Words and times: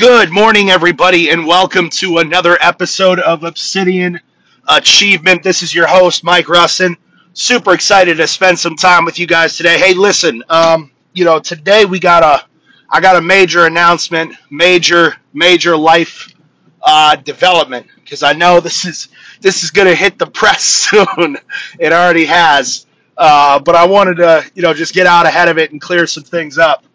Good 0.00 0.30
morning, 0.30 0.70
everybody, 0.70 1.28
and 1.28 1.46
welcome 1.46 1.90
to 1.90 2.18
another 2.20 2.56
episode 2.62 3.20
of 3.20 3.44
Obsidian 3.44 4.18
Achievement. 4.66 5.42
This 5.42 5.62
is 5.62 5.74
your 5.74 5.86
host, 5.86 6.24
Mike 6.24 6.46
Russin. 6.46 6.96
Super 7.34 7.74
excited 7.74 8.16
to 8.16 8.26
spend 8.26 8.58
some 8.58 8.76
time 8.76 9.04
with 9.04 9.18
you 9.18 9.26
guys 9.26 9.58
today. 9.58 9.78
Hey, 9.78 9.92
listen, 9.92 10.42
um, 10.48 10.90
you 11.12 11.26
know, 11.26 11.38
today 11.38 11.84
we 11.84 12.00
got 12.00 12.22
a, 12.22 12.46
I 12.88 13.02
got 13.02 13.16
a 13.16 13.20
major 13.20 13.66
announcement, 13.66 14.34
major, 14.48 15.16
major 15.34 15.76
life 15.76 16.32
uh, 16.80 17.16
development 17.16 17.86
because 17.96 18.22
I 18.22 18.32
know 18.32 18.58
this 18.60 18.86
is 18.86 19.08
this 19.42 19.62
is 19.62 19.70
going 19.70 19.88
to 19.88 19.94
hit 19.94 20.18
the 20.18 20.28
press 20.28 20.62
soon. 20.88 21.36
it 21.78 21.92
already 21.92 22.24
has, 22.24 22.86
uh, 23.18 23.58
but 23.58 23.74
I 23.74 23.86
wanted 23.86 24.16
to, 24.16 24.50
you 24.54 24.62
know, 24.62 24.72
just 24.72 24.94
get 24.94 25.06
out 25.06 25.26
ahead 25.26 25.50
of 25.50 25.58
it 25.58 25.72
and 25.72 25.80
clear 25.80 26.06
some 26.06 26.24
things 26.24 26.56
up. 26.56 26.86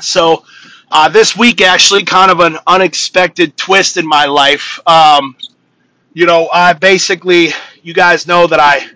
So 0.00 0.44
uh, 0.90 1.08
this 1.08 1.36
week, 1.36 1.60
actually, 1.62 2.04
kind 2.04 2.30
of 2.30 2.40
an 2.40 2.58
unexpected 2.66 3.56
twist 3.56 3.96
in 3.96 4.06
my 4.06 4.26
life. 4.26 4.80
Um, 4.86 5.36
you 6.14 6.26
know, 6.26 6.48
I 6.52 6.72
basically, 6.72 7.48
you 7.82 7.94
guys 7.94 8.26
know 8.26 8.46
that 8.46 8.60
I, 8.60 8.86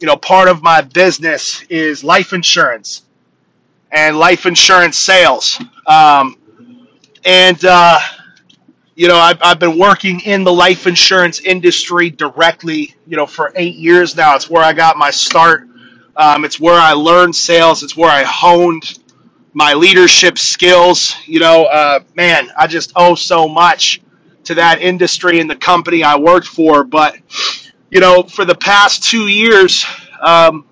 you 0.00 0.06
know, 0.06 0.16
part 0.16 0.48
of 0.48 0.62
my 0.62 0.80
business 0.80 1.62
is 1.64 2.02
life 2.02 2.32
insurance 2.32 3.04
and 3.92 4.18
life 4.18 4.46
insurance 4.46 4.98
sales. 4.98 5.60
Um, 5.86 6.36
and, 7.24 7.64
uh, 7.64 8.00
you 8.96 9.08
know, 9.08 9.16
I've, 9.16 9.38
I've 9.42 9.58
been 9.58 9.78
working 9.78 10.20
in 10.20 10.44
the 10.44 10.52
life 10.52 10.86
insurance 10.86 11.40
industry 11.40 12.10
directly, 12.10 12.94
you 13.06 13.16
know, 13.16 13.26
for 13.26 13.52
eight 13.56 13.76
years 13.76 14.16
now. 14.16 14.34
It's 14.36 14.50
where 14.50 14.64
I 14.64 14.72
got 14.72 14.96
my 14.96 15.10
start. 15.10 15.68
Um, 16.16 16.44
it's 16.44 16.60
where 16.60 16.80
I 16.80 16.92
learned 16.92 17.34
sales. 17.36 17.82
It's 17.82 17.96
where 17.96 18.10
I 18.10 18.22
honed 18.24 18.98
my 19.54 19.72
leadership 19.72 20.36
skills. 20.36 21.16
You 21.24 21.40
know, 21.40 21.64
uh, 21.64 22.00
man, 22.14 22.50
I 22.58 22.66
just 22.66 22.92
owe 22.96 23.14
so 23.14 23.48
much 23.48 24.02
to 24.44 24.54
that 24.56 24.82
industry 24.82 25.40
and 25.40 25.48
the 25.48 25.56
company 25.56 26.02
I 26.02 26.16
worked 26.16 26.48
for. 26.48 26.84
But, 26.84 27.16
you 27.90 28.00
know, 28.00 28.24
for 28.24 28.44
the 28.44 28.56
past 28.56 29.02
two 29.02 29.28
years, 29.28 29.86
um, 30.20 30.66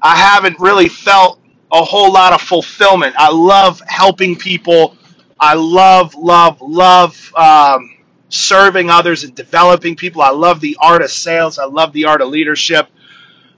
I 0.00 0.16
haven't 0.16 0.58
really 0.60 0.88
felt 0.88 1.40
a 1.72 1.82
whole 1.82 2.12
lot 2.12 2.32
of 2.32 2.40
fulfillment. 2.40 3.14
I 3.18 3.30
love 3.30 3.80
helping 3.86 4.36
people. 4.36 4.96
I 5.40 5.54
love, 5.54 6.14
love, 6.14 6.60
love 6.60 7.34
um, 7.34 7.96
serving 8.28 8.90
others 8.90 9.24
and 9.24 9.34
developing 9.34 9.96
people. 9.96 10.22
I 10.22 10.30
love 10.30 10.60
the 10.60 10.76
art 10.80 11.02
of 11.02 11.10
sales. 11.10 11.58
I 11.58 11.64
love 11.64 11.92
the 11.92 12.04
art 12.04 12.20
of 12.20 12.28
leadership. 12.28 12.88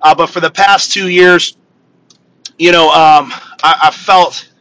Uh, 0.01 0.15
but 0.15 0.29
for 0.29 0.41
the 0.41 0.51
past 0.51 0.93
two 0.93 1.09
years, 1.09 1.57
you 2.59 2.73
know, 2.73 2.91
um, 2.91 3.33
I, 3.65 3.79
I, 3.85 3.91
felt 3.91 4.53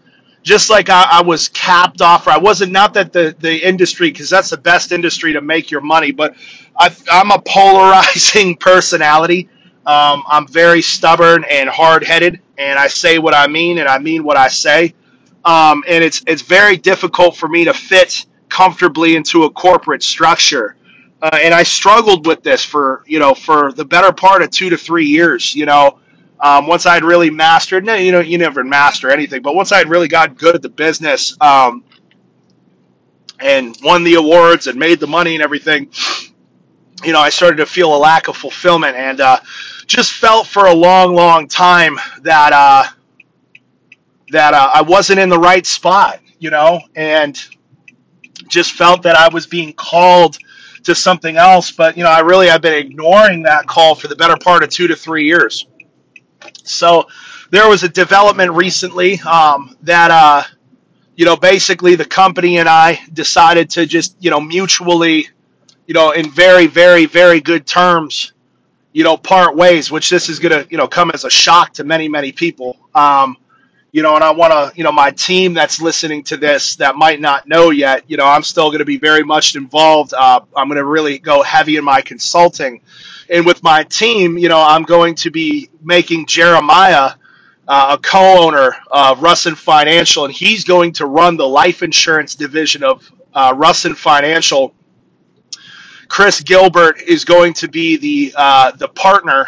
just 0.44 0.70
like 0.70 0.90
I, 0.90 1.06
I, 1.12 1.22
was 1.22 1.50
capped 1.50 2.02
off. 2.02 2.26
Or 2.26 2.32
I 2.32 2.38
wasn't 2.38 2.72
not 2.72 2.94
that 2.94 3.12
the 3.12 3.36
the 3.40 3.68
industry 3.68 4.10
because 4.12 4.30
that's 4.30 4.50
the 4.50 4.58
best 4.58 4.94
industry 4.94 5.34
to 5.34 5.42
make 5.42 5.70
your 5.70 5.82
money, 5.82 6.12
but 6.12 6.36
I, 6.78 6.90
am 7.12 7.32
a 7.32 7.42
polarizing 7.46 8.56
personality. 8.60 9.50
Um, 9.86 10.24
I'm 10.28 10.48
very 10.48 10.82
stubborn 10.82 11.44
and 11.52 11.70
hard 11.70 12.06
headed, 12.06 12.40
and 12.58 12.80
I 12.80 12.88
say 12.88 13.20
what 13.20 13.34
I 13.34 13.48
mean, 13.48 13.80
and 13.80 13.90
I 13.90 14.00
mean 14.00 14.24
what 14.24 14.38
I 14.38 14.48
say. 14.48 14.94
Um, 15.44 15.84
and 15.88 16.02
it's 16.02 16.24
it's 16.26 16.42
very 16.42 16.78
difficult 16.78 17.36
for 17.36 17.50
me 17.50 17.66
to 17.66 17.74
fit 17.74 18.26
comfortably 18.48 19.18
into 19.18 19.44
a 19.44 19.50
corporate 19.50 20.04
structure. 20.04 20.78
Uh, 21.22 21.40
and 21.42 21.54
I 21.54 21.64
struggled 21.64 22.26
with 22.26 22.44
this 22.44 22.64
for 22.64 23.04
you 23.06 23.20
know 23.20 23.34
for 23.34 23.74
the 23.74 23.84
better 23.84 24.14
part 24.14 24.42
of 24.42 24.52
two 24.52 24.70
to 24.70 24.78
three 24.78 25.06
years. 25.06 25.54
You 25.54 25.66
know, 25.66 26.00
um, 26.44 26.68
once 26.68 26.86
I'd 26.86 27.06
really 27.06 27.30
mastered, 27.30 27.86
no, 27.86 27.96
you 27.96 28.12
know, 28.12 28.20
you 28.20 28.38
never 28.38 28.66
master 28.66 29.10
anything, 29.10 29.42
but 29.42 29.56
once 29.56 29.72
I'd 29.72 29.88
really 29.88 30.10
got 30.10 30.38
good 30.38 30.56
at 30.56 30.62
the 30.62 30.70
business 30.70 31.38
um, 31.40 31.86
and 33.40 33.78
won 33.82 34.04
the 34.04 34.16
awards 34.16 34.68
and 34.68 34.78
made 34.78 35.00
the 35.00 35.08
money 35.08 35.36
and 35.36 35.42
everything, 35.42 35.90
you 37.02 37.14
know, 37.14 37.20
I 37.22 37.30
started 37.30 37.56
to 37.58 37.66
feel 37.66 37.96
a 37.96 37.98
lack 37.98 38.28
of 38.28 38.36
fulfillment 38.36 38.98
and 38.98 39.22
uh, 39.22 39.40
just 39.86 40.12
felt 40.12 40.46
for 40.46 40.66
a 40.66 40.74
long, 40.74 41.16
long 41.16 41.48
time 41.48 41.98
that 42.24 42.52
uh, 42.52 42.84
that 44.32 44.54
uh, 44.54 44.70
I 44.74 44.82
wasn't 44.82 45.20
in 45.20 45.30
the 45.30 45.40
right 45.40 45.66
spot, 45.66 46.20
you 46.40 46.50
know, 46.50 46.82
and 46.98 47.42
just 48.50 48.74
felt 48.74 49.02
that 49.04 49.16
I 49.16 49.30
was 49.30 49.48
being 49.48 49.72
called 49.74 50.38
to 50.84 50.94
something 50.94 51.38
else. 51.38 51.72
But 51.72 51.96
you 51.96 52.04
know, 52.04 52.10
I 52.10 52.20
really 52.20 52.48
have 52.48 52.62
been 52.62 52.74
ignoring 52.74 53.44
that 53.44 53.66
call 53.66 53.96
for 53.96 54.10
the 54.10 54.16
better 54.16 54.36
part 54.36 54.62
of 54.62 54.70
two 54.70 54.88
to 54.88 54.96
three 54.96 55.24
years. 55.26 55.68
So 56.64 57.08
there 57.50 57.70
was 57.70 57.84
a 57.84 57.90
development 57.90 58.52
recently 58.52 59.20
um, 59.22 59.76
that, 59.84 60.12
uh, 60.12 60.44
you 61.16 61.26
know, 61.26 61.36
basically 61.36 61.96
the 61.96 62.06
company 62.06 62.58
and 62.58 62.68
I 62.68 63.00
decided 63.14 63.70
to 63.72 63.86
just, 63.86 64.16
you 64.20 64.32
know, 64.32 64.42
mutually, 64.42 65.28
you 65.86 65.94
know, 65.94 66.12
in 66.12 66.30
very, 66.30 66.68
very, 66.68 67.06
very 67.06 67.40
good 67.42 67.68
terms, 67.68 68.34
you 68.94 69.04
know, 69.04 69.18
part 69.18 69.56
ways, 69.56 69.92
which 69.92 70.10
this 70.10 70.30
is 70.30 70.40
going 70.40 70.52
to, 70.52 70.68
you 70.72 70.78
know, 70.78 70.88
come 70.88 71.12
as 71.12 71.26
a 71.26 71.30
shock 71.30 71.74
to 71.74 71.84
many, 71.84 72.08
many 72.10 72.32
people. 72.32 72.78
Um, 72.96 73.38
you 73.94 74.02
know, 74.02 74.16
and 74.16 74.24
I 74.24 74.32
want 74.32 74.52
to, 74.52 74.76
you 74.76 74.84
know, 74.84 74.92
my 74.92 75.12
team 75.12 75.54
that's 75.54 75.80
listening 75.80 76.24
to 76.24 76.38
this 76.38 76.76
that 76.78 76.96
might 76.96 77.22
not 77.22 77.48
know 77.48 77.70
yet, 77.70 78.04
you 78.08 78.18
know, 78.18 78.26
I'm 78.26 78.42
still 78.42 78.70
going 78.70 78.80
to 78.80 78.86
be 78.86 78.98
very 78.98 79.24
much 79.24 79.56
involved. 79.56 80.16
Uh, 80.16 80.40
I'm 80.58 80.68
going 80.68 80.80
to 80.80 80.86
really 80.86 81.20
go 81.20 81.44
heavy 81.44 81.78
in 81.78 81.84
my 81.84 82.02
consulting 82.02 82.82
and 83.34 83.46
with 83.46 83.64
my 83.64 83.84
team, 83.86 84.38
you 84.38 84.50
know, 84.50 84.62
I'm 84.62 84.84
going 84.84 85.16
to 85.18 85.32
be 85.32 85.70
making 85.84 86.28
Jeremiah 86.28 87.14
uh, 87.68 87.98
a 87.98 88.02
co-owner 88.02 88.76
of 88.92 89.20
Russin 89.20 89.58
Financial, 89.58 90.26
and 90.26 90.34
he's 90.34 90.66
going 90.66 90.94
to 90.94 91.08
run 91.08 91.38
the 91.38 91.48
life 91.48 91.84
insurance 91.84 92.36
division 92.36 92.84
of 92.84 93.12
uh, 93.34 93.54
Russin 93.56 93.96
Financial. 93.98 94.76
Chris 96.10 96.42
Gilbert 96.42 97.02
is 97.02 97.26
going 97.26 97.54
to 97.56 97.68
be 97.68 97.98
the 97.98 98.34
uh, 98.38 98.72
the 98.72 98.90
partner. 98.90 99.48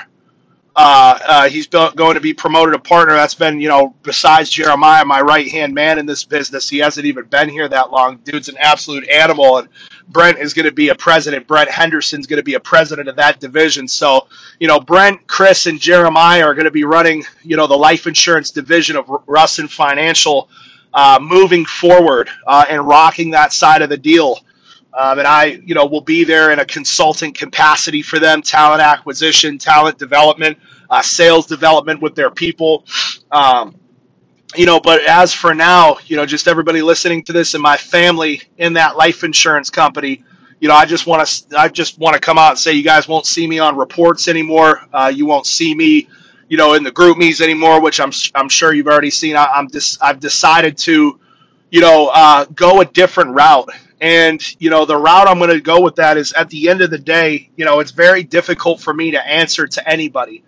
Uh, 0.75 1.19
uh, 1.25 1.49
he's 1.49 1.67
going 1.67 2.15
to 2.15 2.21
be 2.21 2.33
promoted 2.33 2.75
a 2.75 2.79
partner. 2.79 3.13
That's 3.15 3.35
been, 3.35 3.61
you 3.61 3.69
know, 3.69 3.95
besides 4.03 4.49
Jeremiah, 4.49 5.05
my 5.05 5.21
right 5.21 5.49
hand 5.49 5.73
man 5.73 5.99
in 5.99 6.05
this 6.05 6.25
business. 6.25 6.69
He 6.69 6.79
hasn't 6.79 7.05
even 7.05 7.25
been 7.25 7.49
here 7.49 7.69
that 7.69 7.91
long. 7.91 8.17
Dude's 8.25 8.49
an 8.49 8.57
absolute 8.59 9.07
animal, 9.09 9.59
and 9.59 9.69
Brent 10.07 10.37
is 10.37 10.53
going 10.53 10.65
to 10.65 10.71
be 10.71 10.89
a 10.89 10.95
president. 10.95 11.47
Brent 11.47 11.69
Henderson's 11.69 12.27
going 12.27 12.37
to 12.37 12.43
be 12.43 12.53
a 12.53 12.59
president 12.59 13.07
of 13.07 13.15
that 13.15 13.39
division. 13.39 13.87
So, 13.87 14.27
you 14.59 14.67
know, 14.67 14.79
Brent, 14.79 15.27
Chris, 15.27 15.65
and 15.65 15.79
Jeremiah 15.79 16.43
are 16.43 16.53
going 16.53 16.65
to 16.65 16.71
be 16.71 16.83
running, 16.83 17.23
you 17.43 17.57
know, 17.57 17.67
the 17.67 17.77
life 17.77 18.07
insurance 18.07 18.51
division 18.51 18.95
of 18.95 19.05
Russin 19.05 19.69
Financial 19.69 20.49
uh, 20.93 21.19
moving 21.21 21.65
forward 21.65 22.29
uh, 22.47 22.65
and 22.69 22.87
rocking 22.87 23.31
that 23.31 23.51
side 23.51 23.81
of 23.81 23.89
the 23.89 23.97
deal. 23.97 24.39
Um, 24.97 25.19
and 25.19 25.27
I, 25.27 25.59
you 25.65 25.75
know, 25.75 25.85
will 25.85 26.01
be 26.01 26.23
there 26.23 26.51
in 26.51 26.59
a 26.59 26.65
consulting 26.65 27.33
capacity 27.33 28.01
for 28.01 28.17
them, 28.17 28.41
talent 28.41 28.81
acquisition, 28.81 29.57
talent 29.57 29.97
development, 29.97 30.57
uh, 30.89 31.01
sales 31.01 31.47
development 31.47 32.01
with 32.01 32.15
their 32.15 32.31
people. 32.31 32.85
Um, 33.31 33.75
you 34.57 34.65
know, 34.65 34.79
but 34.79 35.01
as 35.07 35.33
for 35.33 35.53
now, 35.53 35.97
you 36.05 36.15
know, 36.15 36.25
just 36.25 36.47
everybody 36.47 36.81
listening 36.81 37.23
to 37.23 37.33
this 37.33 37.53
and 37.53 37.63
my 37.63 37.77
family 37.77 38.41
in 38.57 38.73
that 38.73 38.97
life 38.97 39.23
insurance 39.23 39.69
company, 39.69 40.23
you 40.59 40.67
know, 40.67 40.75
I 40.75 40.85
just 40.85 41.07
want 41.07 41.27
to, 41.27 41.59
I 41.59 41.67
just 41.67 41.99
want 41.99 42.15
to 42.15 42.19
come 42.19 42.37
out 42.37 42.51
and 42.51 42.59
say, 42.59 42.73
you 42.73 42.83
guys 42.83 43.07
won't 43.07 43.25
see 43.25 43.47
me 43.47 43.59
on 43.59 43.77
reports 43.77 44.27
anymore. 44.27 44.81
Uh, 44.91 45.11
you 45.13 45.25
won't 45.25 45.45
see 45.45 45.75
me, 45.75 46.07
you 46.47 46.57
know, 46.57 46.73
in 46.73 46.83
the 46.83 46.91
GroupMe's 46.91 47.41
anymore, 47.41 47.81
which 47.81 47.99
I'm, 47.99 48.11
I'm 48.33 48.49
sure 48.49 48.73
you've 48.73 48.87
already 48.87 49.11
seen. 49.11 49.35
I, 49.35 49.47
am 49.55 49.69
just, 49.69 50.01
I've 50.01 50.19
decided 50.19 50.77
to, 50.79 51.19
you 51.71 51.81
know, 51.81 52.09
uh, 52.13 52.45
go 52.45 52.81
a 52.81 52.85
different 52.85 53.31
route. 53.31 53.69
And, 54.01 54.41
you 54.61 54.69
know, 54.69 54.85
the 54.85 54.97
route 54.97 55.27
I'm 55.27 55.37
going 55.37 55.49
to 55.49 55.61
go 55.61 55.81
with 55.81 55.95
that 55.95 56.17
is 56.17 56.33
at 56.33 56.49
the 56.49 56.69
end 56.69 56.81
of 56.81 56.89
the 56.89 56.97
day, 56.97 57.49
you 57.55 57.65
know, 57.65 57.79
it's 57.79 57.91
very 57.91 58.23
difficult 58.23 58.81
for 58.81 58.93
me 58.93 59.11
to 59.11 59.27
answer 59.27 59.67
to 59.67 59.89
anybody 59.89 60.43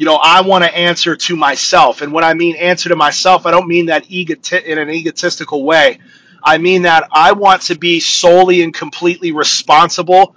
you 0.00 0.06
know, 0.06 0.18
I 0.22 0.40
want 0.40 0.64
to 0.64 0.74
answer 0.74 1.14
to 1.14 1.36
myself. 1.36 2.00
And 2.00 2.10
when 2.10 2.24
I 2.24 2.32
mean 2.32 2.56
answer 2.56 2.88
to 2.88 2.96
myself, 2.96 3.44
I 3.44 3.50
don't 3.50 3.68
mean 3.68 3.84
that 3.86 4.06
egoti- 4.06 4.64
in 4.64 4.78
an 4.78 4.88
egotistical 4.88 5.62
way. 5.62 5.98
I 6.42 6.56
mean 6.56 6.80
that 6.84 7.06
I 7.12 7.32
want 7.32 7.60
to 7.64 7.74
be 7.76 8.00
solely 8.00 8.62
and 8.62 8.72
completely 8.72 9.32
responsible 9.32 10.34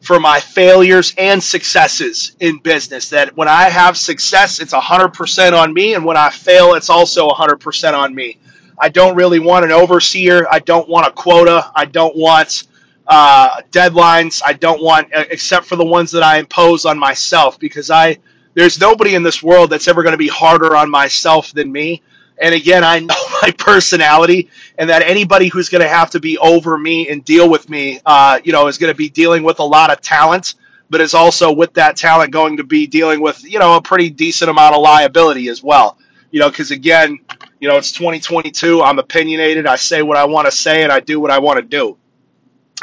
for 0.00 0.18
my 0.18 0.40
failures 0.40 1.14
and 1.16 1.40
successes 1.40 2.34
in 2.40 2.58
business. 2.58 3.08
That 3.10 3.36
when 3.36 3.46
I 3.46 3.70
have 3.70 3.96
success, 3.96 4.58
it's 4.58 4.74
100% 4.74 5.52
on 5.52 5.72
me. 5.72 5.94
And 5.94 6.04
when 6.04 6.16
I 6.16 6.30
fail, 6.30 6.74
it's 6.74 6.90
also 6.90 7.28
100% 7.28 7.94
on 7.94 8.12
me. 8.16 8.38
I 8.80 8.88
don't 8.88 9.14
really 9.14 9.38
want 9.38 9.64
an 9.64 9.70
overseer. 9.70 10.44
I 10.50 10.58
don't 10.58 10.88
want 10.88 11.06
a 11.06 11.12
quota. 11.12 11.70
I 11.76 11.84
don't 11.84 12.16
want 12.16 12.64
uh, 13.06 13.60
deadlines. 13.70 14.42
I 14.44 14.54
don't 14.54 14.82
want, 14.82 15.06
except 15.12 15.66
for 15.66 15.76
the 15.76 15.84
ones 15.84 16.10
that 16.10 16.24
I 16.24 16.38
impose 16.40 16.84
on 16.84 16.98
myself, 16.98 17.60
because 17.60 17.92
I 17.92 18.18
there's 18.54 18.80
nobody 18.80 19.14
in 19.14 19.22
this 19.22 19.42
world 19.42 19.70
that's 19.70 19.88
ever 19.88 20.02
going 20.02 20.12
to 20.12 20.18
be 20.18 20.28
harder 20.28 20.76
on 20.76 20.90
myself 20.90 21.52
than 21.52 21.70
me. 21.72 22.02
And 22.40 22.54
again, 22.54 22.84
I 22.84 23.00
know 23.00 23.14
my 23.42 23.52
personality, 23.58 24.50
and 24.78 24.90
that 24.90 25.02
anybody 25.02 25.48
who's 25.48 25.68
going 25.68 25.82
to 25.82 25.88
have 25.88 26.10
to 26.12 26.20
be 26.20 26.38
over 26.38 26.78
me 26.78 27.08
and 27.08 27.24
deal 27.24 27.48
with 27.50 27.68
me, 27.70 28.00
uh, 28.06 28.40
you 28.44 28.52
know, 28.52 28.66
is 28.68 28.78
going 28.78 28.92
to 28.92 28.96
be 28.96 29.08
dealing 29.08 29.42
with 29.44 29.60
a 29.60 29.64
lot 29.64 29.90
of 29.92 30.00
talent, 30.00 30.54
but 30.90 31.00
is 31.00 31.14
also 31.14 31.52
with 31.52 31.74
that 31.74 31.96
talent 31.96 32.32
going 32.32 32.56
to 32.58 32.64
be 32.64 32.86
dealing 32.86 33.20
with, 33.20 33.42
you 33.44 33.58
know, 33.58 33.76
a 33.76 33.82
pretty 33.82 34.10
decent 34.10 34.50
amount 34.50 34.74
of 34.74 34.82
liability 34.82 35.48
as 35.48 35.62
well. 35.62 35.98
You 36.30 36.40
know, 36.40 36.50
because 36.50 36.70
again, 36.72 37.18
You 37.60 37.68
know, 37.70 37.76
it's 37.78 37.92
2022. 37.92 38.82
I'm 38.82 38.98
opinionated. 38.98 39.66
I 39.66 39.76
say 39.76 40.02
what 40.02 40.18
I 40.18 40.24
want 40.26 40.46
to 40.46 40.52
say, 40.52 40.82
and 40.82 40.92
I 40.92 41.00
do 41.00 41.18
what 41.20 41.30
I 41.30 41.38
want 41.38 41.58
to 41.58 41.62
do. 41.64 41.96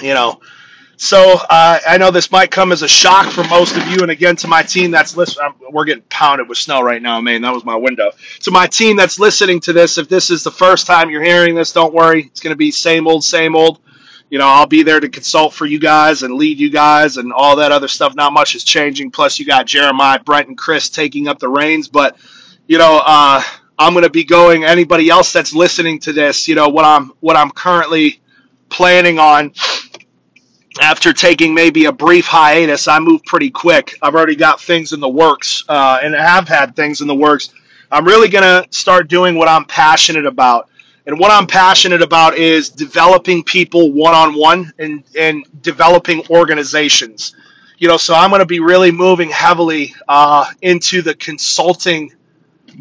You 0.02 0.14
know, 0.16 0.40
so 1.02 1.40
uh, 1.50 1.80
I 1.88 1.98
know 1.98 2.12
this 2.12 2.30
might 2.30 2.52
come 2.52 2.72
as 2.72 2.84
a 2.84 2.88
shock 2.88 3.32
for 3.32 3.44
most 3.46 3.76
of 3.76 3.88
you, 3.88 4.02
and 4.04 4.12
again 4.12 4.36
to 4.36 4.48
my 4.48 4.62
team 4.62 4.92
that's 4.92 5.18
listening. 5.18 5.52
We're 5.72 5.84
getting 5.84 6.04
pounded 6.10 6.48
with 6.48 6.60
snow 6.60 6.84
right 6.84 7.02
now, 7.02 7.20
man. 7.20 7.42
That 7.42 7.52
was 7.52 7.66
my 7.66 7.76
window. 7.76 8.12
To 8.42 8.52
my 8.52 8.68
team 8.68 8.98
that's 8.98 9.18
listening 9.18 9.60
to 9.62 9.74
this, 9.74 9.98
if 9.98 10.08
this 10.08 10.30
is 10.30 10.44
the 10.44 10.52
first 10.52 10.86
time 10.86 11.10
you're 11.10 11.24
hearing 11.24 11.56
this, 11.56 11.72
don't 11.72 11.92
worry. 11.92 12.26
It's 12.26 12.40
going 12.40 12.54
to 12.54 12.58
be 12.58 12.70
same 12.70 13.08
old, 13.08 13.24
same 13.24 13.56
old. 13.56 13.80
You 14.30 14.38
know, 14.38 14.46
I'll 14.46 14.68
be 14.68 14.84
there 14.84 15.00
to 15.00 15.10
consult 15.10 15.56
for 15.56 15.66
you 15.66 15.80
guys 15.80 16.22
and 16.22 16.36
lead 16.36 16.60
you 16.60 16.70
guys 16.70 17.18
and 17.18 17.34
all 17.34 17.56
that 17.56 17.72
other 17.72 17.88
stuff. 17.88 18.14
Not 18.14 18.32
much 18.32 18.54
is 18.54 18.64
changing. 18.64 19.10
Plus, 19.10 19.40
you 19.40 19.46
got 19.48 19.66
Jeremiah, 19.66 20.20
Brent, 20.20 20.50
and 20.50 20.58
Chris 20.58 20.88
taking 20.88 21.28
up 21.28 21.40
the 21.40 21.50
reins. 21.50 21.88
But 21.88 22.16
you 22.68 22.78
know, 22.78 23.02
uh, 23.04 23.42
I'm 23.80 23.94
going 23.94 24.04
to 24.04 24.12
be 24.12 24.24
going. 24.24 24.66
Anybody 24.66 25.10
else 25.10 25.34
that's 25.34 25.56
listening 25.56 25.98
to 26.02 26.14
this, 26.14 26.48
you 26.48 26.54
know, 26.54 26.70
what 26.70 26.86
I'm 26.86 27.12
what 27.22 27.38
I'm 27.38 27.50
currently 27.50 28.22
planning 28.70 29.18
on 29.18 29.52
after 30.80 31.12
taking 31.12 31.54
maybe 31.54 31.86
a 31.86 31.92
brief 31.92 32.26
hiatus, 32.26 32.88
I 32.88 33.00
move 33.00 33.24
pretty 33.26 33.50
quick. 33.50 33.98
I've 34.02 34.16
already 34.16 34.36
got 34.36 34.62
things 34.62 34.94
in 34.94 35.00
the 35.00 35.10
works, 35.10 35.64
uh, 35.68 36.00
and 36.02 36.14
have 36.14 36.48
had 36.48 36.76
things 36.76 37.02
in 37.02 37.08
the 37.08 37.16
works. 37.16 37.50
I'm 37.92 38.06
really 38.06 38.30
going 38.30 38.44
to 38.44 38.66
start 38.72 39.10
doing 39.10 39.36
what 39.36 39.50
I'm 39.50 39.66
passionate 39.66 40.26
about. 40.26 40.70
And 41.08 41.20
what 41.20 41.32
I'm 41.32 41.48
passionate 41.48 42.02
about 42.02 42.36
is 42.36 42.70
developing 42.70 43.44
people 43.44 43.92
one 43.92 44.14
on 44.14 44.36
one 44.36 44.72
and 44.78 45.04
and 45.18 45.44
developing 45.62 46.24
organizations. 46.30 47.36
You 47.80 47.88
know, 47.88 47.98
so 47.98 48.14
I'm 48.14 48.30
going 48.30 48.42
to 48.42 48.46
be 48.46 48.60
really 48.60 48.92
moving 48.92 49.30
heavily 49.30 49.96
uh, 50.08 50.46
into 50.62 51.02
the 51.02 51.16
consulting 51.16 52.14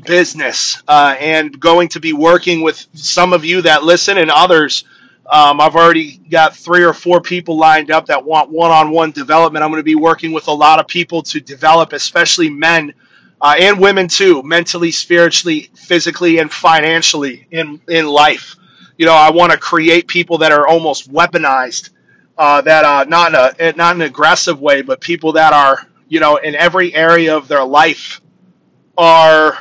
business 0.04 0.82
uh, 0.86 1.16
and 1.18 1.58
going 1.58 1.88
to 1.88 2.00
be 2.00 2.12
working 2.12 2.60
with 2.60 2.86
some 2.92 3.32
of 3.32 3.44
you 3.44 3.62
that 3.62 3.82
listen 3.82 4.18
and 4.18 4.30
others. 4.30 4.84
Um, 5.26 5.60
I've 5.60 5.76
already 5.76 6.18
got 6.30 6.56
three 6.56 6.84
or 6.84 6.92
four 6.92 7.20
people 7.20 7.56
lined 7.56 7.90
up 7.90 8.06
that 8.06 8.24
want 8.24 8.50
one 8.50 8.70
on 8.70 8.90
one 8.90 9.10
development. 9.12 9.64
I'm 9.64 9.70
going 9.70 9.80
to 9.80 9.84
be 9.84 9.96
working 9.96 10.32
with 10.32 10.48
a 10.48 10.52
lot 10.52 10.80
of 10.80 10.86
people 10.88 11.22
to 11.24 11.40
develop, 11.40 11.92
especially 11.92 12.50
men 12.50 12.92
uh, 13.40 13.54
and 13.58 13.80
women 13.80 14.08
too, 14.08 14.42
mentally, 14.42 14.90
spiritually, 14.90 15.70
physically, 15.74 16.38
and 16.38 16.52
financially 16.52 17.46
in 17.50 17.80
in 17.88 18.06
life. 18.06 18.56
You 18.98 19.06
know, 19.06 19.14
I 19.14 19.30
want 19.30 19.52
to 19.52 19.58
create 19.58 20.08
people 20.08 20.38
that 20.38 20.52
are 20.52 20.68
almost 20.68 21.12
weaponized, 21.12 21.90
uh, 22.38 22.60
that 22.62 22.84
uh, 22.84 23.04
not 23.08 23.30
in 23.34 23.36
a 23.70 23.72
not 23.76 23.96
in 23.96 24.02
an 24.02 24.08
aggressive 24.08 24.60
way, 24.60 24.82
but 24.82 25.00
people 25.00 25.32
that 25.32 25.52
are 25.52 25.86
you 26.08 26.20
know 26.20 26.36
in 26.36 26.54
every 26.54 26.94
area 26.94 27.36
of 27.36 27.48
their 27.48 27.64
life 27.64 28.20
are 28.98 29.58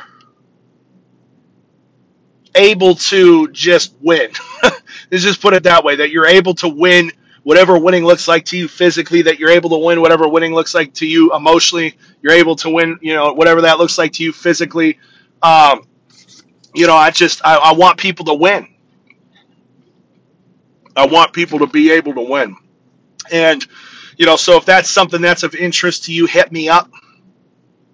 able 2.56 2.94
to 2.96 3.48
just 3.48 3.94
win. 4.00 4.30
Let's 5.10 5.24
just 5.24 5.40
put 5.40 5.54
it 5.54 5.64
that 5.64 5.84
way: 5.84 5.96
that 5.96 6.10
you're 6.10 6.26
able 6.26 6.54
to 6.56 6.68
win 6.68 7.10
whatever 7.42 7.78
winning 7.78 8.04
looks 8.04 8.28
like 8.28 8.44
to 8.46 8.58
you 8.58 8.68
physically, 8.68 9.22
that 9.22 9.38
you're 9.38 9.50
able 9.50 9.70
to 9.70 9.78
win 9.78 10.00
whatever 10.00 10.28
winning 10.28 10.54
looks 10.54 10.74
like 10.74 10.92
to 10.94 11.06
you 11.06 11.34
emotionally. 11.34 11.96
You're 12.22 12.34
able 12.34 12.56
to 12.56 12.70
win, 12.70 12.98
you 13.00 13.14
know, 13.14 13.32
whatever 13.32 13.62
that 13.62 13.78
looks 13.78 13.98
like 13.98 14.12
to 14.14 14.24
you 14.24 14.32
physically. 14.32 14.98
Um, 15.42 15.86
you 16.74 16.86
know, 16.86 16.94
I 16.94 17.10
just 17.10 17.40
I, 17.44 17.56
I 17.56 17.72
want 17.72 17.98
people 17.98 18.24
to 18.26 18.34
win. 18.34 18.68
I 20.96 21.06
want 21.06 21.32
people 21.32 21.58
to 21.60 21.66
be 21.66 21.90
able 21.92 22.14
to 22.14 22.20
win, 22.20 22.56
and 23.32 23.64
you 24.16 24.26
know, 24.26 24.36
so 24.36 24.56
if 24.56 24.66
that's 24.66 24.90
something 24.90 25.20
that's 25.20 25.42
of 25.42 25.54
interest 25.54 26.04
to 26.04 26.12
you, 26.12 26.26
hit 26.26 26.52
me 26.52 26.68
up. 26.68 26.90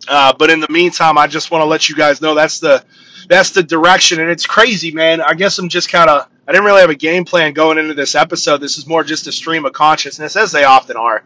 Uh, 0.09 0.33
but 0.39 0.51
in 0.51 0.61
the 0.61 0.69
meantime, 0.71 1.19
I 1.19 1.27
just 1.27 1.51
want 1.51 1.63
to 1.63 1.67
let 1.67 1.89
you 1.89 1.95
guys 1.95 2.21
know 2.21 2.35
that's 2.35 2.59
the 2.59 2.85
that's 3.29 3.51
the 3.51 3.63
direction, 3.63 4.21
and 4.21 4.31
it's 4.31 4.47
crazy, 4.47 4.91
man. 4.91 5.21
I 5.21 5.35
guess 5.35 5.59
I'm 5.59 5.69
just 5.69 5.89
kind 5.91 6.11
of 6.11 6.29
I 6.49 6.53
didn't 6.53 6.65
really 6.65 6.81
have 6.81 6.91
a 6.91 6.95
game 6.95 7.25
plan 7.25 7.53
going 7.53 7.79
into 7.79 7.95
this 7.95 8.15
episode. 8.15 8.59
This 8.59 8.79
is 8.79 8.87
more 8.87 9.03
just 9.03 9.27
a 9.27 9.33
stream 9.33 9.65
of 9.65 9.73
consciousness, 9.73 10.37
as 10.37 10.53
they 10.53 10.65
often 10.65 10.97
are. 10.97 11.25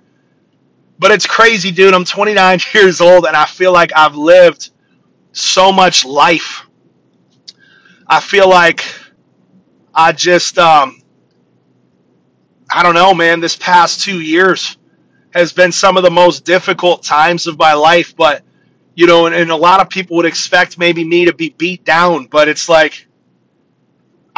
But 0.99 1.11
it's 1.11 1.26
crazy, 1.26 1.70
dude. 1.70 1.94
I'm 1.94 2.05
29 2.05 2.58
years 2.75 3.00
old, 3.00 3.26
and 3.26 3.37
I 3.37 3.44
feel 3.44 3.72
like 3.72 3.93
I've 3.94 4.14
lived 4.14 4.70
so 5.32 5.72
much 5.72 6.05
life. 6.05 6.67
I 8.06 8.20
feel 8.20 8.49
like 8.49 8.84
I 9.94 10.12
just, 10.12 10.58
um, 10.58 11.02
I 12.70 12.82
don't 12.82 12.94
know, 12.94 13.12
man. 13.12 13.40
This 13.40 13.56
past 13.56 14.00
two 14.00 14.20
years 14.20 14.78
has 15.32 15.52
been 15.52 15.70
some 15.70 15.96
of 15.96 16.02
the 16.02 16.11
most 16.11 16.44
difficult 16.44 17.02
times 17.02 17.46
of 17.46 17.58
my 17.58 17.75
life, 17.75 18.17
but 18.17 18.43
you 18.94 19.06
know, 19.06 19.26
and, 19.26 19.34
and 19.34 19.50
a 19.50 19.56
lot 19.56 19.81
of 19.81 19.88
people 19.88 20.17
would 20.17 20.26
expect 20.26 20.78
maybe 20.78 21.05
me 21.05 21.25
to 21.25 21.32
be 21.32 21.50
beat 21.50 21.84
down, 21.84 22.26
but 22.26 22.49
it's 22.49 22.69
like 22.69 23.06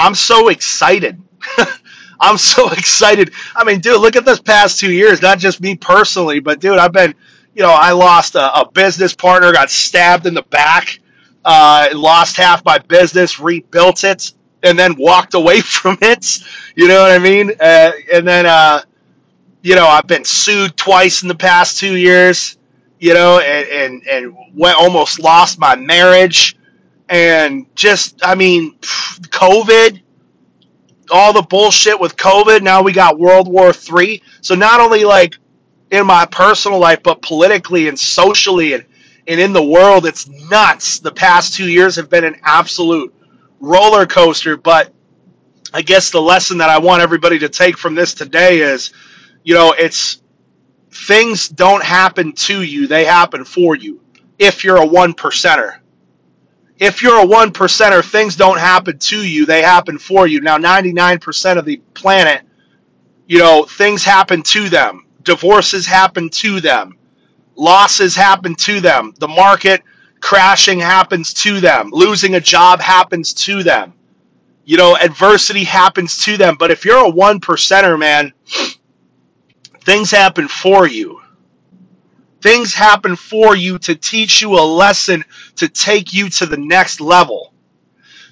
I'm 0.02 0.16
so 0.16 0.48
excited. 0.48 1.22
I'm 2.20 2.36
so 2.36 2.70
excited. 2.70 3.32
I 3.54 3.62
mean, 3.62 3.78
dude, 3.78 4.00
look 4.00 4.16
at 4.16 4.24
this 4.24 4.40
past 4.40 4.80
two 4.80 4.90
years. 4.90 5.22
Not 5.22 5.38
just 5.38 5.60
me 5.60 5.76
personally, 5.76 6.40
but 6.40 6.60
dude, 6.60 6.78
I've 6.78 6.92
been, 6.92 7.14
you 7.54 7.62
know, 7.62 7.70
I 7.70 7.92
lost 7.92 8.34
a, 8.34 8.60
a 8.60 8.70
business 8.70 9.14
partner, 9.14 9.52
got 9.52 9.70
stabbed 9.70 10.26
in 10.26 10.34
the 10.34 10.42
back, 10.42 10.98
uh, 11.44 11.88
lost 11.94 12.36
half 12.36 12.64
my 12.64 12.78
business, 12.78 13.38
rebuilt 13.38 14.02
it, 14.02 14.32
and 14.64 14.76
then 14.76 14.96
walked 14.96 15.34
away 15.34 15.60
from 15.62 15.98
it. 16.02 16.38
You 16.74 16.88
know 16.88 17.00
what 17.00 17.12
I 17.12 17.18
mean? 17.18 17.52
Uh, 17.60 17.92
and 18.12 18.26
then, 18.26 18.44
uh, 18.44 18.82
you 19.62 19.76
know, 19.76 19.86
I've 19.86 20.08
been 20.08 20.24
sued 20.24 20.76
twice 20.76 21.22
in 21.22 21.28
the 21.28 21.36
past 21.36 21.78
two 21.78 21.96
years. 21.96 22.58
You 22.98 23.14
know, 23.14 23.40
and 23.40 23.68
and 23.68 24.08
and 24.08 24.36
went, 24.54 24.78
almost 24.78 25.18
lost 25.18 25.58
my 25.58 25.74
marriage 25.74 26.56
and 27.12 27.66
just 27.76 28.20
I 28.24 28.34
mean, 28.34 28.74
COVID, 28.80 30.00
all 31.10 31.32
the 31.32 31.42
bullshit 31.42 32.00
with 32.00 32.16
COVID. 32.16 32.62
Now 32.62 32.82
we 32.82 32.92
got 32.92 33.18
World 33.18 33.46
War 33.46 33.72
Three. 33.72 34.22
So 34.40 34.54
not 34.54 34.80
only 34.80 35.04
like 35.04 35.36
in 35.90 36.06
my 36.06 36.26
personal 36.26 36.78
life, 36.78 37.02
but 37.04 37.22
politically 37.22 37.86
and 37.86 37.98
socially 37.98 38.72
and 38.72 38.86
and 39.28 39.38
in 39.38 39.52
the 39.52 39.62
world, 39.62 40.06
it's 40.06 40.26
nuts. 40.26 40.98
The 40.98 41.12
past 41.12 41.54
two 41.54 41.68
years 41.68 41.94
have 41.94 42.10
been 42.10 42.24
an 42.24 42.36
absolute 42.42 43.14
roller 43.60 44.06
coaster. 44.06 44.56
But 44.56 44.92
I 45.72 45.82
guess 45.82 46.10
the 46.10 46.20
lesson 46.20 46.58
that 46.58 46.70
I 46.70 46.78
want 46.78 47.02
everybody 47.02 47.38
to 47.40 47.48
take 47.48 47.78
from 47.78 47.94
this 47.94 48.14
today 48.14 48.60
is, 48.60 48.92
you 49.44 49.54
know, 49.54 49.74
it's 49.78 50.22
things 50.90 51.46
don't 51.48 51.84
happen 51.84 52.32
to 52.32 52.62
you; 52.62 52.86
they 52.86 53.04
happen 53.04 53.44
for 53.44 53.76
you. 53.76 54.00
If 54.38 54.64
you're 54.64 54.78
a 54.82 54.86
one 54.86 55.12
percenter 55.12 55.81
if 56.82 57.00
you're 57.00 57.22
a 57.22 57.26
one 57.26 57.52
percenter, 57.52 58.04
things 58.04 58.34
don't 58.34 58.58
happen 58.58 58.98
to 58.98 59.24
you, 59.24 59.46
they 59.46 59.62
happen 59.62 59.98
for 59.98 60.26
you. 60.26 60.40
Now, 60.40 60.58
99% 60.58 61.56
of 61.56 61.64
the 61.64 61.76
planet, 61.94 62.42
you 63.28 63.38
know, 63.38 63.64
things 63.64 64.02
happen 64.02 64.42
to 64.42 64.68
them. 64.68 65.06
Divorces 65.22 65.86
happen 65.86 66.28
to 66.30 66.60
them. 66.60 66.98
Losses 67.54 68.16
happen 68.16 68.56
to 68.56 68.80
them. 68.80 69.14
The 69.20 69.28
market 69.28 69.82
crashing 70.18 70.80
happens 70.80 71.32
to 71.34 71.60
them. 71.60 71.90
Losing 71.92 72.34
a 72.34 72.40
job 72.40 72.80
happens 72.80 73.32
to 73.34 73.62
them. 73.62 73.94
You 74.64 74.76
know, 74.76 74.96
adversity 74.96 75.62
happens 75.62 76.18
to 76.24 76.36
them. 76.36 76.56
But 76.58 76.72
if 76.72 76.84
you're 76.84 77.06
a 77.06 77.10
one 77.10 77.38
percenter, 77.38 77.96
man, 77.96 78.32
things 79.82 80.10
happen 80.10 80.48
for 80.48 80.88
you. 80.88 81.21
Things 82.42 82.74
happen 82.74 83.16
for 83.16 83.56
you 83.56 83.78
to 83.80 83.96
teach 83.96 84.42
you 84.42 84.54
a 84.54 84.62
lesson 84.64 85.24
to 85.56 85.68
take 85.68 86.12
you 86.14 86.28
to 86.30 86.46
the 86.46 86.58
next 86.58 87.00
level. 87.00 87.54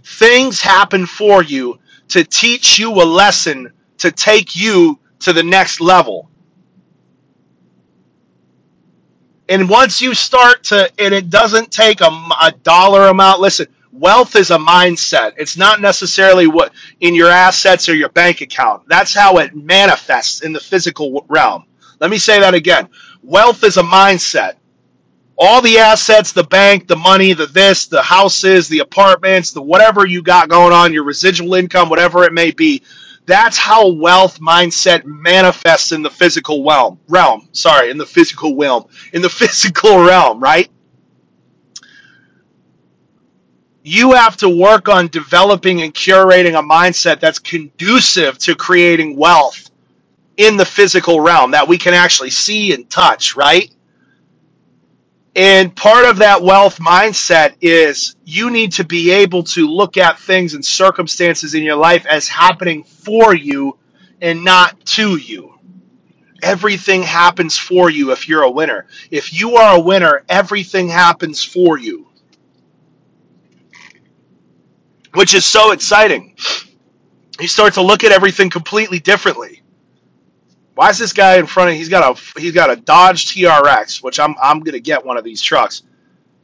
Things 0.04 0.60
happen 0.60 1.06
for 1.06 1.42
you 1.42 1.78
to 2.08 2.24
teach 2.24 2.78
you 2.78 2.92
a 2.92 3.04
lesson 3.04 3.72
to 3.98 4.12
take 4.12 4.56
you 4.56 4.98
to 5.20 5.32
the 5.32 5.42
next 5.44 5.80
level. 5.80 6.30
And 9.48 9.70
once 9.70 10.00
you 10.02 10.14
start 10.14 10.64
to, 10.64 10.90
and 11.00 11.14
it 11.14 11.30
doesn't 11.30 11.72
take 11.72 12.02
a, 12.02 12.06
a 12.42 12.52
dollar 12.64 13.08
amount, 13.08 13.40
listen, 13.40 13.68
wealth 13.92 14.36
is 14.36 14.50
a 14.50 14.58
mindset. 14.58 15.34
It's 15.38 15.56
not 15.56 15.80
necessarily 15.82 16.48
what 16.48 16.72
in 17.00 17.14
your 17.14 17.30
assets 17.30 17.88
or 17.88 17.94
your 17.94 18.10
bank 18.10 18.42
account. 18.42 18.88
That's 18.88 19.14
how 19.14 19.38
it 19.38 19.54
manifests 19.56 20.42
in 20.42 20.52
the 20.52 20.60
physical 20.60 21.26
realm. 21.28 21.66
Let 22.00 22.10
me 22.10 22.18
say 22.18 22.40
that 22.40 22.54
again. 22.54 22.88
Wealth 23.22 23.64
is 23.64 23.76
a 23.76 23.82
mindset. 23.82 24.54
All 25.36 25.62
the 25.62 25.78
assets, 25.78 26.32
the 26.32 26.44
bank, 26.44 26.86
the 26.86 26.96
money, 26.96 27.32
the 27.32 27.46
this, 27.46 27.86
the 27.86 28.02
houses, 28.02 28.68
the 28.68 28.80
apartments, 28.80 29.52
the 29.52 29.62
whatever 29.62 30.06
you 30.06 30.22
got 30.22 30.48
going 30.48 30.72
on, 30.72 30.92
your 30.92 31.04
residual 31.04 31.54
income, 31.54 31.88
whatever 31.88 32.24
it 32.24 32.32
may 32.32 32.50
be, 32.50 32.82
that's 33.26 33.56
how 33.56 33.88
wealth 33.88 34.40
mindset 34.40 35.04
manifests 35.04 35.92
in 35.92 36.02
the 36.02 36.10
physical 36.10 36.64
realm. 36.64 36.98
Realm, 37.08 37.48
sorry, 37.52 37.90
in 37.90 37.98
the 37.98 38.06
physical 38.06 38.56
realm, 38.56 38.84
in 39.12 39.22
the 39.22 39.30
physical 39.30 39.98
realm, 40.04 40.40
right? 40.40 40.70
You 43.82 44.12
have 44.12 44.36
to 44.38 44.48
work 44.48 44.88
on 44.88 45.08
developing 45.08 45.82
and 45.82 45.94
curating 45.94 46.58
a 46.58 46.62
mindset 46.62 47.20
that's 47.20 47.38
conducive 47.38 48.36
to 48.38 48.54
creating 48.54 49.16
wealth 49.16 49.69
in 50.40 50.56
the 50.56 50.66
physical 50.66 51.20
realm 51.20 51.52
that 51.52 51.68
we 51.68 51.78
can 51.78 51.94
actually 51.94 52.30
see 52.30 52.74
and 52.74 52.90
touch, 52.90 53.36
right? 53.36 53.70
And 55.36 55.74
part 55.76 56.06
of 56.06 56.18
that 56.18 56.42
wealth 56.42 56.78
mindset 56.78 57.54
is 57.60 58.16
you 58.24 58.50
need 58.50 58.72
to 58.72 58.84
be 58.84 59.10
able 59.12 59.44
to 59.44 59.68
look 59.68 59.96
at 59.96 60.18
things 60.18 60.54
and 60.54 60.64
circumstances 60.64 61.54
in 61.54 61.62
your 61.62 61.76
life 61.76 62.06
as 62.06 62.28
happening 62.28 62.84
for 62.84 63.34
you 63.34 63.78
and 64.20 64.44
not 64.44 64.78
to 64.86 65.16
you. 65.16 65.54
Everything 66.42 67.02
happens 67.02 67.58
for 67.58 67.90
you 67.90 68.12
if 68.12 68.28
you're 68.28 68.42
a 68.44 68.50
winner. 68.50 68.86
If 69.10 69.32
you 69.38 69.56
are 69.56 69.76
a 69.76 69.80
winner, 69.80 70.24
everything 70.28 70.88
happens 70.88 71.44
for 71.44 71.78
you. 71.78 72.08
Which 75.14 75.34
is 75.34 75.44
so 75.46 75.72
exciting. 75.72 76.36
You 77.40 77.48
start 77.48 77.74
to 77.74 77.82
look 77.82 78.04
at 78.04 78.12
everything 78.12 78.50
completely 78.50 79.00
differently. 79.00 79.59
Why 80.74 80.90
is 80.90 80.98
this 80.98 81.12
guy 81.12 81.38
in 81.38 81.46
front 81.46 81.70
of? 81.70 81.76
He's 81.76 81.88
got 81.88 82.18
a 82.18 82.40
he's 82.40 82.52
got 82.52 82.70
a 82.70 82.76
Dodge 82.76 83.26
TRX, 83.26 84.02
which 84.02 84.18
I'm 84.18 84.34
I'm 84.42 84.60
gonna 84.60 84.80
get 84.80 85.04
one 85.04 85.16
of 85.16 85.24
these 85.24 85.42
trucks, 85.42 85.82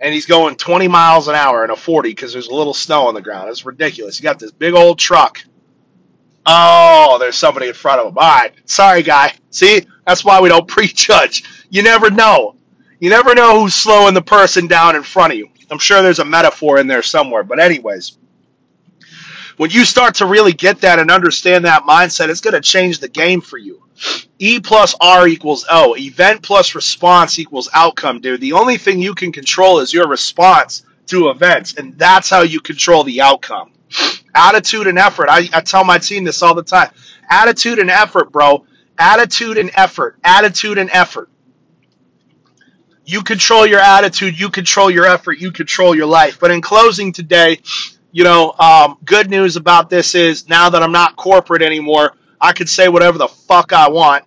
and 0.01 0.13
he's 0.13 0.27
going 0.27 0.57
20 0.57 0.89
miles 0.89 1.29
an 1.29 1.35
hour 1.35 1.65
in 1.65 1.71
a 1.71 1.77
40 1.77 2.11
because 2.11 2.33
there's 2.33 2.49
a 2.49 2.55
little 2.55 2.75
snow 2.75 3.07
on 3.07 3.15
the 3.15 3.23
ground. 3.23 3.49
It's 3.49 3.65
ridiculous. 3.65 4.19
He 4.19 4.23
got 4.23 4.39
this 4.39 4.53
big 4.53 4.75
old 4.75 4.99
truck. 4.99 5.41
Oh, 6.45 7.17
there's 7.19 7.37
somebody 7.37 7.69
in 7.69 7.75
front 7.75 8.01
of 8.01 8.09
him. 8.09 8.19
All 8.19 8.29
right, 8.29 8.53
sorry, 8.67 9.03
guy. 9.03 9.33
See, 9.51 9.81
that's 10.07 10.25
why 10.25 10.41
we 10.41 10.49
don't 10.49 10.69
prejudge. 10.69 11.65
You 11.71 11.83
never 11.83 12.11
know. 12.11 12.57
You 13.01 13.11
never 13.11 13.35
know 13.35 13.61
who's 13.61 13.75
slowing 13.75 14.15
the 14.15 14.23
person 14.23 14.67
down 14.67 14.97
in 14.97 15.03
front 15.03 15.33
of 15.33 15.39
you. 15.39 15.49
I'm 15.71 15.79
sure 15.79 16.03
there's 16.03 16.21
a 16.21 16.25
metaphor 16.25 16.79
in 16.79 16.87
there 16.87 17.03
somewhere. 17.03 17.43
But 17.43 17.59
anyways, 17.59 18.19
when 19.57 19.71
you 19.71 19.85
start 19.85 20.15
to 20.17 20.27
really 20.27 20.53
get 20.53 20.81
that 20.81 20.99
and 20.99 21.11
understand 21.11 21.65
that 21.65 21.83
mindset, 21.83 22.29
it's 22.29 22.41
going 22.41 22.55
to 22.55 22.61
change 22.61 23.01
the 23.01 23.09
game 23.09 23.41
for 23.41 23.59
you. 23.59 23.83
E 24.39 24.61
plus 24.61 24.95
R 25.01 25.27
equals 25.29 25.65
O. 25.71 25.97
Event 25.97 26.43
plus 26.43 26.75
response 26.75 27.39
equals 27.39 27.69
outcome, 27.73 28.21
dude. 28.21 28.41
The 28.41 28.53
only 28.53 28.77
thing 28.77 29.01
you 29.01 29.15
can 29.15 29.33
control 29.33 29.81
is 29.81 29.93
your 29.93 30.09
response 30.09 30.85
to 31.07 31.31
events, 31.31 31.75
and 31.75 31.97
that's 31.99 32.29
how 32.29 32.43
you 32.43 32.61
control 32.61 33.05
the 33.05 33.21
outcome. 33.21 33.73
Attitude 34.35 34.87
and 34.87 34.99
effort. 34.99 35.29
I, 35.31 35.49
I 35.53 35.61
tell 35.61 35.85
my 35.85 35.99
team 35.99 36.25
this 36.25 36.43
all 36.43 36.55
the 36.55 36.63
time. 36.63 36.91
Attitude 37.31 37.79
and 37.79 37.91
effort, 37.91 38.31
bro. 38.31 38.67
Attitude 38.99 39.57
and 39.57 39.71
effort. 39.75 40.19
Attitude 40.25 40.79
and 40.79 40.91
effort. 40.91 41.31
You 43.05 43.23
control 43.23 43.65
your 43.67 43.79
attitude, 43.79 44.39
you 44.39 44.51
control 44.51 44.91
your 44.91 45.07
effort, 45.07 45.39
you 45.39 45.53
control 45.53 45.95
your 45.95 46.07
life. 46.07 46.41
But 46.41 46.51
in 46.51 46.61
closing 46.61 47.13
today, 47.13 47.61
you 48.11 48.25
know, 48.25 48.53
um, 48.59 48.99
good 49.05 49.31
news 49.31 49.55
about 49.55 49.89
this 49.91 50.17
is 50.17 50.49
now 50.49 50.71
that 50.71 50.83
I'm 50.83 50.91
not 50.91 51.15
corporate 51.15 51.63
anymore, 51.63 52.15
I 52.47 52.53
can 52.53 52.69
say 52.69 52.89
whatever 52.89 53.19
the 53.19 53.27
fuck 53.27 53.73
I 53.73 53.89
want. 53.89 54.25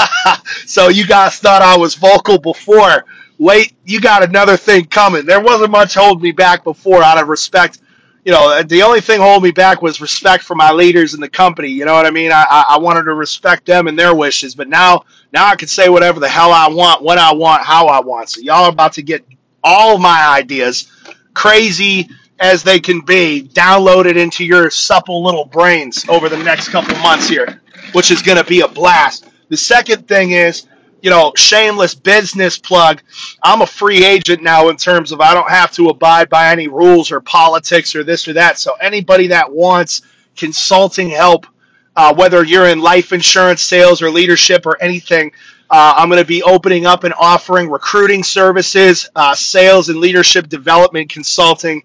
so 0.66 0.88
you 0.88 1.06
guys 1.06 1.38
thought 1.38 1.62
I 1.62 1.76
was 1.76 1.94
vocal 1.94 2.36
before. 2.36 3.04
Wait, 3.38 3.74
you 3.84 4.00
got 4.00 4.24
another 4.24 4.56
thing 4.56 4.84
coming. 4.86 5.24
There 5.24 5.40
wasn't 5.40 5.70
much 5.70 5.94
holding 5.94 6.22
me 6.22 6.32
back 6.32 6.64
before 6.64 7.04
out 7.04 7.22
of 7.22 7.28
respect. 7.28 7.78
You 8.24 8.32
know, 8.32 8.62
the 8.64 8.82
only 8.82 9.00
thing 9.00 9.20
holding 9.20 9.44
me 9.44 9.52
back 9.52 9.80
was 9.80 10.00
respect 10.00 10.42
for 10.42 10.56
my 10.56 10.72
leaders 10.72 11.14
in 11.14 11.20
the 11.20 11.28
company. 11.28 11.68
You 11.68 11.84
know 11.84 11.94
what 11.94 12.04
I 12.04 12.10
mean? 12.10 12.32
I, 12.32 12.64
I 12.68 12.78
wanted 12.78 13.04
to 13.04 13.14
respect 13.14 13.64
them 13.64 13.86
and 13.86 13.96
their 13.96 14.14
wishes, 14.14 14.56
but 14.56 14.68
now 14.68 15.04
now 15.32 15.46
I 15.46 15.54
can 15.54 15.68
say 15.68 15.88
whatever 15.88 16.18
the 16.18 16.28
hell 16.28 16.50
I 16.52 16.68
want, 16.68 17.02
when 17.02 17.18
I 17.18 17.32
want, 17.32 17.62
how 17.62 17.86
I 17.86 18.00
want. 18.00 18.28
So 18.28 18.40
y'all 18.40 18.64
are 18.64 18.70
about 18.70 18.94
to 18.94 19.02
get 19.02 19.24
all 19.62 19.98
my 19.98 20.34
ideas, 20.36 20.90
crazy 21.32 22.08
as 22.42 22.64
they 22.64 22.80
can 22.80 23.00
be 23.00 23.48
downloaded 23.54 24.16
into 24.16 24.44
your 24.44 24.68
supple 24.68 25.22
little 25.22 25.44
brains 25.44 26.06
over 26.08 26.28
the 26.28 26.36
next 26.36 26.68
couple 26.70 26.98
months 26.98 27.28
here, 27.28 27.62
which 27.92 28.10
is 28.10 28.20
going 28.20 28.36
to 28.36 28.44
be 28.44 28.60
a 28.60 28.68
blast. 28.68 29.28
The 29.48 29.56
second 29.56 30.08
thing 30.08 30.32
is, 30.32 30.66
you 31.02 31.10
know, 31.10 31.32
shameless 31.36 31.94
business 31.94 32.58
plug. 32.58 33.00
I'm 33.44 33.62
a 33.62 33.66
free 33.66 34.04
agent 34.04 34.42
now 34.42 34.70
in 34.70 34.76
terms 34.76 35.12
of 35.12 35.20
I 35.20 35.34
don't 35.34 35.50
have 35.50 35.70
to 35.72 35.88
abide 35.88 36.28
by 36.28 36.50
any 36.50 36.66
rules 36.66 37.12
or 37.12 37.20
politics 37.20 37.94
or 37.94 38.02
this 38.02 38.26
or 38.26 38.32
that. 38.32 38.58
So 38.58 38.74
anybody 38.80 39.28
that 39.28 39.50
wants 39.50 40.02
consulting 40.36 41.10
help, 41.10 41.46
uh, 41.94 42.12
whether 42.12 42.44
you're 42.44 42.68
in 42.68 42.80
life 42.80 43.12
insurance, 43.12 43.62
sales, 43.62 44.02
or 44.02 44.10
leadership 44.10 44.66
or 44.66 44.80
anything, 44.82 45.30
uh, 45.70 45.94
I'm 45.96 46.08
going 46.08 46.20
to 46.20 46.26
be 46.26 46.42
opening 46.42 46.86
up 46.86 47.04
and 47.04 47.14
offering 47.18 47.70
recruiting 47.70 48.24
services, 48.24 49.08
uh, 49.14 49.34
sales 49.34 49.90
and 49.90 50.00
leadership 50.00 50.48
development 50.48 51.08
consulting 51.08 51.82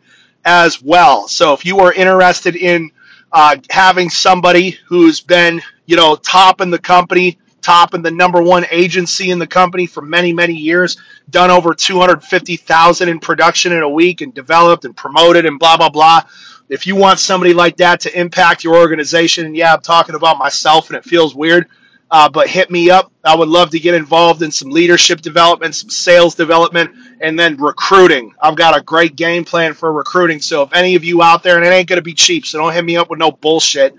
as 0.48 0.82
well. 0.82 1.28
So 1.28 1.54
if 1.54 1.66
you 1.66 1.80
are 1.82 1.92
interested 1.92 2.56
in 2.56 2.90
uh, 3.34 3.58
having 3.70 4.10
somebody 4.10 4.80
who's 4.88 5.20
been, 5.20 5.62
you 5.86 5.98
know, 5.98 6.16
top 6.16 6.62
in 6.62 6.70
the 6.70 6.80
company, 6.80 7.38
top 7.62 7.94
in 7.94 8.02
the 8.02 8.10
number 8.10 8.42
one 8.42 8.66
agency 8.72 9.32
in 9.32 9.40
the 9.40 9.46
company 9.46 9.86
for 9.86 10.02
many, 10.02 10.32
many 10.32 10.54
years, 10.54 10.96
done 11.30 11.52
over 11.52 11.74
250,000 11.74 13.10
in 13.10 13.20
production 13.20 13.74
in 13.74 13.84
a 13.84 13.90
week 13.90 14.22
and 14.22 14.34
developed 14.34 14.86
and 14.86 14.96
promoted 14.96 15.46
and 15.46 15.60
blah, 15.60 15.76
blah, 15.76 15.90
blah. 15.90 16.22
If 16.70 16.88
you 16.88 16.96
want 16.96 17.20
somebody 17.20 17.54
like 17.54 17.76
that 17.78 18.00
to 18.02 18.20
impact 18.20 18.64
your 18.64 18.78
organization, 18.78 19.46
and 19.46 19.56
yeah, 19.56 19.74
I'm 19.74 19.82
talking 19.82 20.16
about 20.16 20.38
myself 20.38 20.90
and 20.90 20.96
it 20.96 21.04
feels 21.04 21.36
weird, 21.36 21.68
uh, 22.10 22.30
but 22.30 22.48
hit 22.48 22.72
me 22.72 22.90
up. 22.90 23.12
I 23.24 23.36
would 23.36 23.50
love 23.50 23.70
to 23.72 23.80
get 23.80 23.94
involved 23.94 24.42
in 24.42 24.52
some 24.52 24.70
leadership 24.70 25.22
development, 25.22 25.76
some 25.76 25.90
sales 25.90 26.36
development, 26.36 26.92
and 27.20 27.38
then 27.38 27.58
recruiting. 27.58 28.34
I've 28.42 28.56
got 28.56 28.78
a 28.78 28.82
great 28.82 29.16
game 29.16 29.44
plan 29.44 29.74
for 29.74 29.92
recruiting. 29.92 30.42
So 30.42 30.62
if 30.62 30.74
any 30.74 30.96
of 30.96 31.04
you 31.04 31.22
out 31.22 31.44
there, 31.44 31.58
and 31.58 31.66
it 31.66 31.70
ain't 31.70 31.90
going 31.90 31.98
to 31.98 32.04
be 32.04 32.14
cheap, 32.14 32.46
so 32.46 32.60
don't 32.60 32.74
hit 32.74 32.86
me 32.86 32.96
up 32.96 33.10
with 33.10 33.20
no 33.20 33.32
bullshit. 33.32 33.94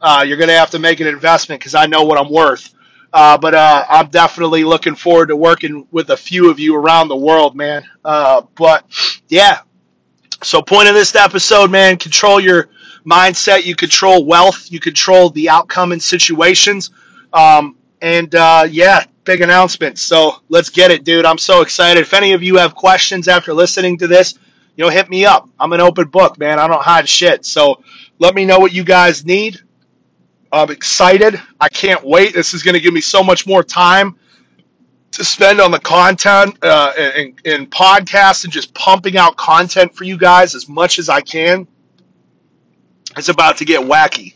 Uh, 0.00 0.24
you're 0.26 0.36
going 0.36 0.48
to 0.48 0.54
have 0.54 0.70
to 0.70 0.78
make 0.78 1.00
an 1.00 1.06
investment 1.06 1.60
because 1.60 1.74
I 1.74 1.86
know 1.86 2.04
what 2.04 2.18
I'm 2.18 2.30
worth. 2.30 2.74
Uh, 3.14 3.38
but 3.38 3.54
uh, 3.54 3.84
I'm 3.88 4.08
definitely 4.08 4.64
looking 4.64 4.96
forward 4.96 5.28
to 5.28 5.36
working 5.36 5.86
with 5.92 6.10
a 6.10 6.16
few 6.16 6.50
of 6.50 6.58
you 6.58 6.74
around 6.76 7.08
the 7.08 7.16
world, 7.16 7.54
man. 7.54 7.84
Uh, 8.04 8.42
but 8.56 8.84
yeah, 9.28 9.60
so 10.42 10.60
point 10.60 10.88
of 10.88 10.94
this 10.94 11.14
episode, 11.14 11.70
man, 11.70 11.96
control 11.96 12.40
your 12.40 12.68
mindset. 13.06 13.64
You 13.64 13.76
control 13.76 14.24
wealth. 14.24 14.70
You 14.70 14.80
control 14.80 15.30
the 15.30 15.48
outcome 15.48 15.92
in 15.92 16.00
situations. 16.00 16.90
Um, 17.34 17.76
and 18.00 18.34
uh, 18.34 18.66
yeah, 18.70 19.04
big 19.24 19.40
announcement. 19.42 19.98
So 19.98 20.36
let's 20.48 20.70
get 20.70 20.90
it, 20.90 21.04
dude. 21.04 21.26
I'm 21.26 21.38
so 21.38 21.60
excited. 21.60 22.00
If 22.00 22.14
any 22.14 22.32
of 22.32 22.42
you 22.42 22.56
have 22.56 22.74
questions 22.74 23.28
after 23.28 23.52
listening 23.52 23.98
to 23.98 24.06
this, 24.06 24.38
you 24.76 24.84
know, 24.84 24.90
hit 24.90 25.10
me 25.10 25.24
up. 25.24 25.48
I'm 25.60 25.72
an 25.72 25.80
open 25.80 26.08
book, 26.08 26.38
man. 26.38 26.58
I 26.58 26.66
don't 26.66 26.82
hide 26.82 27.08
shit. 27.08 27.44
So 27.44 27.82
let 28.18 28.34
me 28.34 28.44
know 28.44 28.58
what 28.58 28.72
you 28.72 28.84
guys 28.84 29.24
need. 29.24 29.60
I'm 30.52 30.70
excited. 30.70 31.40
I 31.60 31.68
can't 31.68 32.04
wait. 32.04 32.34
This 32.34 32.54
is 32.54 32.62
going 32.62 32.74
to 32.74 32.80
give 32.80 32.94
me 32.94 33.00
so 33.00 33.22
much 33.22 33.46
more 33.46 33.64
time 33.64 34.16
to 35.12 35.24
spend 35.24 35.60
on 35.60 35.70
the 35.70 35.78
content 35.78 36.56
uh, 36.62 36.92
and, 36.96 37.40
and 37.44 37.70
podcasts 37.70 38.44
and 38.44 38.52
just 38.52 38.74
pumping 38.74 39.16
out 39.16 39.36
content 39.36 39.94
for 39.94 40.04
you 40.04 40.16
guys 40.16 40.54
as 40.54 40.68
much 40.68 40.98
as 40.98 41.08
I 41.08 41.20
can. 41.20 41.66
It's 43.16 43.28
about 43.28 43.56
to 43.58 43.64
get 43.64 43.80
wacky. 43.80 44.34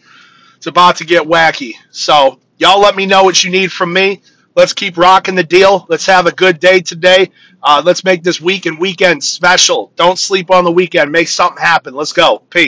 It's 0.56 0.66
about 0.66 0.96
to 0.96 1.04
get 1.04 1.22
wacky. 1.22 1.74
So 1.90 2.40
Y'all 2.58 2.80
let 2.80 2.96
me 2.96 3.06
know 3.06 3.22
what 3.22 3.44
you 3.44 3.50
need 3.50 3.72
from 3.72 3.92
me. 3.92 4.20
Let's 4.56 4.72
keep 4.72 4.96
rocking 4.96 5.36
the 5.36 5.44
deal. 5.44 5.86
Let's 5.88 6.06
have 6.06 6.26
a 6.26 6.32
good 6.32 6.58
day 6.58 6.80
today. 6.80 7.30
Uh, 7.62 7.80
let's 7.84 8.02
make 8.02 8.24
this 8.24 8.40
week 8.40 8.66
and 8.66 8.78
weekend 8.78 9.22
special. 9.22 9.92
Don't 9.94 10.18
sleep 10.18 10.50
on 10.50 10.64
the 10.64 10.72
weekend. 10.72 11.12
Make 11.12 11.28
something 11.28 11.62
happen. 11.62 11.94
Let's 11.94 12.12
go. 12.12 12.40
Peace. 12.50 12.66